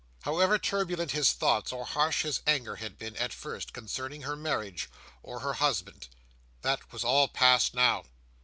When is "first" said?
3.31-3.71